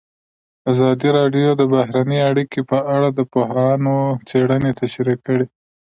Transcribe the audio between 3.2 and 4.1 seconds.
پوهانو